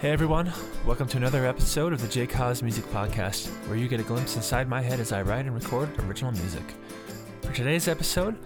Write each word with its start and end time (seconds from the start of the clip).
Hey 0.00 0.12
everyone, 0.12 0.52
welcome 0.86 1.08
to 1.08 1.16
another 1.16 1.44
episode 1.44 1.92
of 1.92 2.00
the 2.00 2.06
J 2.06 2.24
Cause 2.24 2.62
Music 2.62 2.84
Podcast, 2.84 3.48
where 3.66 3.76
you 3.76 3.88
get 3.88 3.98
a 3.98 4.04
glimpse 4.04 4.36
inside 4.36 4.68
my 4.68 4.80
head 4.80 5.00
as 5.00 5.10
I 5.10 5.22
write 5.22 5.46
and 5.46 5.54
record 5.56 5.90
original 6.04 6.30
music. 6.30 6.62
For 7.42 7.52
today's 7.52 7.88
episode, 7.88 8.38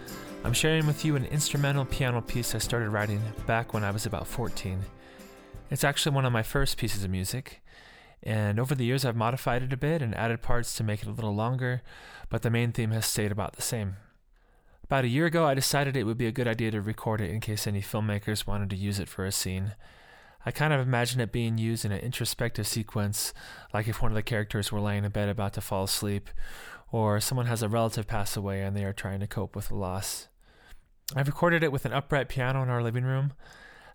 I'm 0.45 0.55
sharing 0.55 0.87
with 0.87 1.05
you 1.05 1.15
an 1.15 1.27
instrumental 1.27 1.85
piano 1.85 2.23
piece 2.23 2.55
I 2.55 2.59
started 2.59 2.89
writing 2.89 3.21
back 3.47 3.75
when 3.75 3.85
I 3.85 3.91
was 3.91 4.07
about 4.07 4.27
14. 4.27 4.81
It's 5.71 5.85
actually 5.85 6.15
one 6.15 6.25
of 6.25 6.33
my 6.33 6.43
first 6.43 6.79
pieces 6.79 7.05
of 7.05 7.11
music, 7.11 7.61
and 8.23 8.59
over 8.59 8.75
the 8.75 8.87
years 8.87 9.05
I've 9.05 9.15
modified 9.15 9.63
it 9.63 9.75
a 9.75 9.77
bit 9.77 10.01
and 10.01 10.15
added 10.15 10.41
parts 10.41 10.75
to 10.77 10.85
make 10.85 11.03
it 11.03 11.09
a 11.09 11.13
little 11.13 11.35
longer, 11.35 11.83
but 12.31 12.41
the 12.41 12.49
main 12.49 12.73
theme 12.73 12.93
has 12.93 13.05
stayed 13.05 13.31
about 13.31 13.57
the 13.57 13.63
same. 13.63 13.97
About 14.85 15.05
a 15.05 15.09
year 15.09 15.27
ago, 15.27 15.45
I 15.45 15.53
decided 15.53 15.99
it 15.99 16.05
would 16.05 16.17
be 16.17 16.27
a 16.27 16.33
good 16.33 16.49
idea 16.49 16.71
to 16.71 16.81
record 16.81 17.21
it 17.21 17.31
in 17.31 17.41
case 17.41 17.67
any 17.67 17.83
filmmakers 17.83 18.47
wanted 18.47 18.71
to 18.71 18.77
use 18.77 18.99
it 18.99 19.09
for 19.11 19.27
a 19.27 19.33
scene. 19.33 19.75
I 20.45 20.51
kind 20.51 20.73
of 20.73 20.81
imagine 20.81 21.21
it 21.21 21.31
being 21.31 21.57
used 21.57 21.85
in 21.85 21.93
an 21.93 22.01
introspective 22.01 22.67
sequence, 22.67 23.33
like 23.73 23.87
if 23.87 24.03
one 24.03 24.11
of 24.11 24.17
the 24.17 24.23
characters 24.23 24.73
were 24.73 24.81
laying 24.81 25.05
in 25.05 25.11
bed 25.11 25.29
about 25.29 25.53
to 25.55 25.61
fall 25.61 25.85
asleep, 25.85 26.31
or 26.91 27.21
someone 27.21 27.47
has 27.47 27.63
a 27.63 27.69
relative 27.69 28.07
pass 28.07 28.37
away 28.37 28.63
and 28.63 28.77
they 28.77 28.85
are 28.85 28.93
trying 28.93 29.21
to 29.21 29.27
cope 29.27 29.55
with 29.55 29.69
the 29.69 29.75
loss. 29.75 30.29
I've 31.15 31.29
recorded 31.29 31.63
it 31.63 31.73
with 31.73 31.85
an 31.85 31.93
upright 31.93 32.29
piano 32.29 32.63
in 32.63 32.69
our 32.69 32.83
living 32.83 33.05
room. 33.05 33.33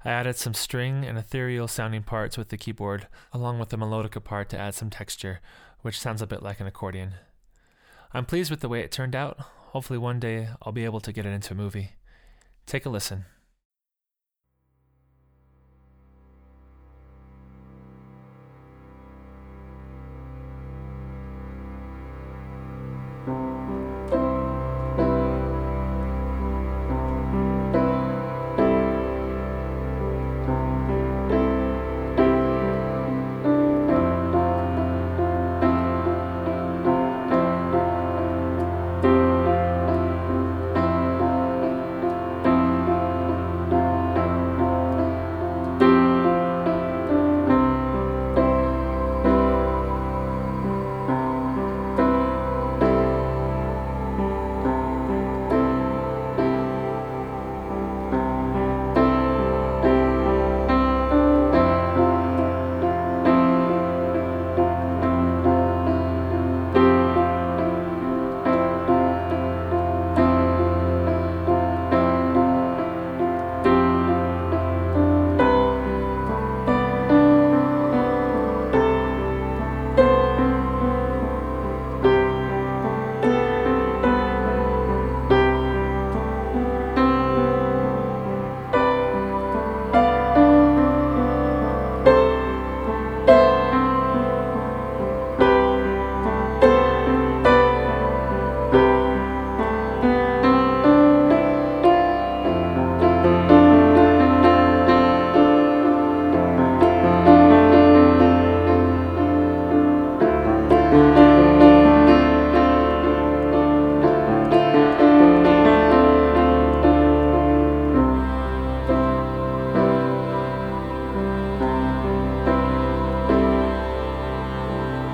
I 0.06 0.10
added 0.10 0.38
some 0.38 0.54
string 0.54 1.04
and 1.04 1.18
ethereal 1.18 1.68
sounding 1.68 2.04
parts 2.04 2.38
with 2.38 2.50
the 2.50 2.58
keyboard, 2.58 3.08
along 3.34 3.60
with 3.60 3.70
the 3.70 3.78
melodica 3.78 4.24
part 4.24 4.50
to 4.50 4.58
add 4.58 4.74
some 4.74 4.90
texture, 4.90 5.42
which 5.82 6.00
sounds 6.00 6.22
a 6.22 6.28
bit 6.28 6.44
like 6.44 6.60
an 6.60 6.68
accordion. 6.68 7.14
I'm 8.14 8.26
pleased 8.26 8.52
with 8.52 8.62
the 8.62 8.70
way 8.70 8.82
it 8.82 8.92
turned 8.92 9.16
out. 9.16 9.38
Hopefully, 9.72 10.00
one 10.00 10.20
day 10.20 10.50
I'll 10.62 10.72
be 10.72 10.86
able 10.86 11.02
to 11.02 11.12
get 11.12 11.26
it 11.26 11.34
into 11.34 11.54
a 11.54 11.58
movie. 11.58 11.92
Take 12.66 12.86
a 12.86 12.90
listen. 12.90 13.26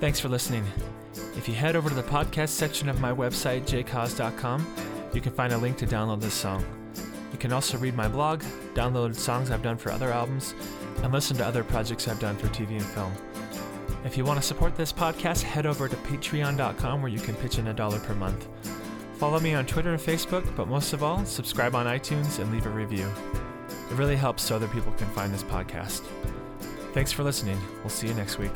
Thanks 0.00 0.20
for 0.20 0.28
listening. 0.28 0.64
If 1.36 1.48
you 1.48 1.54
head 1.54 1.74
over 1.74 1.88
to 1.88 1.94
the 1.94 2.04
podcast 2.04 2.50
section 2.50 2.88
of 2.88 3.00
my 3.00 3.12
website, 3.12 3.62
jcause.com, 3.62 4.74
you 5.12 5.20
can 5.20 5.32
find 5.32 5.52
a 5.52 5.58
link 5.58 5.76
to 5.78 5.86
download 5.86 6.20
this 6.20 6.34
song. 6.34 6.64
You 7.32 7.38
can 7.38 7.52
also 7.52 7.78
read 7.78 7.96
my 7.96 8.06
blog, 8.06 8.42
download 8.74 9.14
songs 9.16 9.50
I've 9.50 9.62
done 9.62 9.76
for 9.76 9.90
other 9.90 10.12
albums, 10.12 10.54
and 11.02 11.12
listen 11.12 11.36
to 11.38 11.46
other 11.46 11.64
projects 11.64 12.06
I've 12.06 12.20
done 12.20 12.36
for 12.36 12.46
TV 12.48 12.70
and 12.72 12.86
film. 12.86 13.12
If 14.04 14.16
you 14.16 14.24
want 14.24 14.40
to 14.40 14.46
support 14.46 14.76
this 14.76 14.92
podcast, 14.92 15.42
head 15.42 15.66
over 15.66 15.88
to 15.88 15.96
patreon.com 15.96 17.02
where 17.02 17.10
you 17.10 17.20
can 17.20 17.34
pitch 17.34 17.58
in 17.58 17.66
a 17.66 17.74
dollar 17.74 17.98
per 17.98 18.14
month. 18.14 18.46
Follow 19.14 19.40
me 19.40 19.54
on 19.54 19.66
Twitter 19.66 19.90
and 19.90 20.00
Facebook, 20.00 20.44
but 20.54 20.68
most 20.68 20.92
of 20.92 21.02
all, 21.02 21.24
subscribe 21.24 21.74
on 21.74 21.86
iTunes 21.86 22.38
and 22.38 22.52
leave 22.52 22.66
a 22.66 22.70
review. 22.70 23.10
It 23.90 23.94
really 23.94 24.16
helps 24.16 24.44
so 24.44 24.54
other 24.54 24.68
people 24.68 24.92
can 24.92 25.08
find 25.08 25.34
this 25.34 25.42
podcast. 25.42 26.02
Thanks 26.92 27.10
for 27.10 27.24
listening. 27.24 27.58
We'll 27.80 27.90
see 27.90 28.06
you 28.06 28.14
next 28.14 28.38
week. 28.38 28.52